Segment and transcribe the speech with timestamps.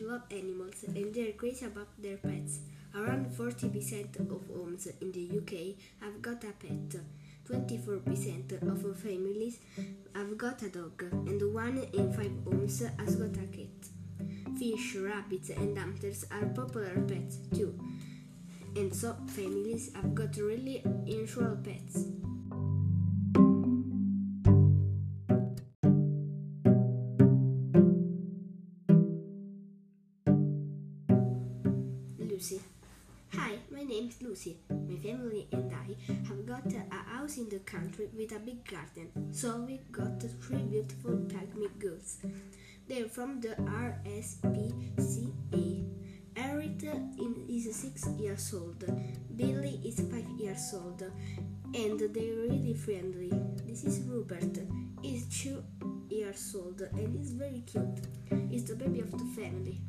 [0.00, 2.60] love animals and they're crazy about their pets.
[2.94, 7.00] Around 40% of homes in the UK have got a pet.
[7.48, 9.58] 24% of families
[10.14, 14.58] have got a dog, and one in five homes has got a cat.
[14.58, 17.78] Fish, rabbits, and hamsters are popular pets too,
[18.76, 22.04] and so families have got really unusual pets.
[32.42, 32.60] Lucy.
[33.34, 34.56] Hi, my name is Lucy.
[34.68, 35.94] My family and I
[36.26, 40.56] have got a house in the country with a big garden, so we got three
[40.56, 42.18] beautiful pygmy goats.
[42.88, 43.50] They're from the
[43.94, 45.24] RSPCA.
[46.34, 46.82] Harriet
[47.48, 48.84] is six years old,
[49.36, 51.00] Billy is five years old,
[51.74, 53.30] and they're really friendly.
[53.64, 54.58] This is Rupert.
[55.00, 55.62] He's two
[56.08, 58.00] years old and he's very cute.
[58.50, 59.80] He's the baby of the family.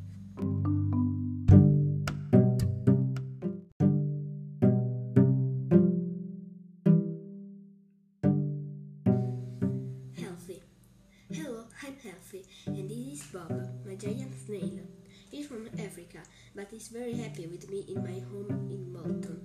[12.84, 14.84] And this is Bob, my giant snail.
[15.30, 16.18] He's from Africa,
[16.54, 19.40] but he's very happy with me in my home in Bolton,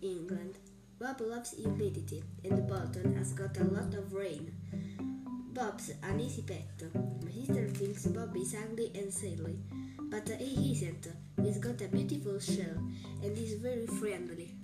[0.00, 0.58] England.
[1.00, 4.54] Bob loves humidity, and Bolton has got a lot of rain.
[5.52, 6.82] Bob's an easy pet.
[7.24, 9.58] My sister thinks Bob is ugly and silly,
[9.98, 11.08] but he isn't.
[11.42, 12.78] He's got a beautiful shell,
[13.22, 14.54] and he's very friendly.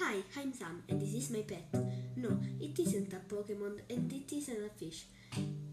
[0.00, 1.74] Hi, I'm Sam, and this is my pet.
[2.14, 5.06] No, it isn't a Pokemon, and it isn't a fish.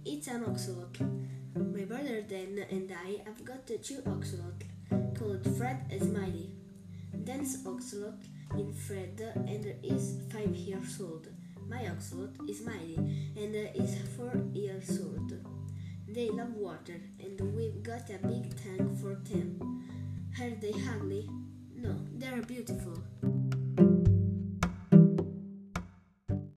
[0.04, 1.06] It's an axolotl.
[1.54, 4.66] My brother Dan and I have got two axolotl
[5.16, 6.50] called Fred and Smiley.
[7.24, 8.26] Dan's axolotl
[8.58, 11.28] is Fred and is five years old.
[11.70, 15.34] My axolotl is Smiley and is four years old.
[16.08, 19.86] They love water, and we've got a big tank for them.
[20.42, 21.30] Are they ugly?
[21.76, 23.04] No, they're beautiful.